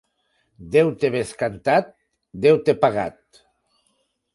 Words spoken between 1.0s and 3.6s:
bescantat, deute pagat.